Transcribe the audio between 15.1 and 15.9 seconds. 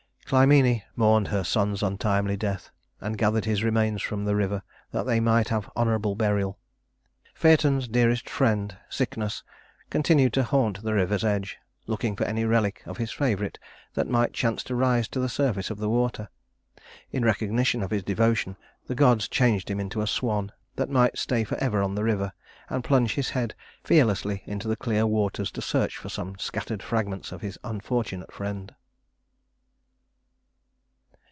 the surface of the